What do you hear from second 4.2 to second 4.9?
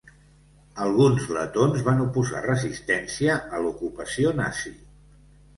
nazi.